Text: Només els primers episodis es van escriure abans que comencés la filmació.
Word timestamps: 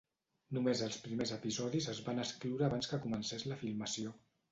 Només 0.57 0.79
els 0.85 0.95
primers 1.01 1.33
episodis 1.35 1.87
es 1.93 1.99
van 2.07 2.21
escriure 2.23 2.65
abans 2.69 2.91
que 2.93 2.99
comencés 3.05 3.47
la 3.53 3.59
filmació. 3.61 4.15